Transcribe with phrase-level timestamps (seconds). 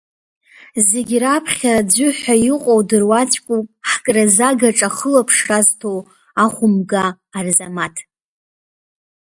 [0.87, 5.91] Зегьы раԥхьа аӡәы ҳәа иҟоу дыруаӡәкуп ҳкразы агаҿа ахылаԥшра азҭо,
[6.43, 7.05] ахәмга,
[7.37, 7.95] Арзамаҭ!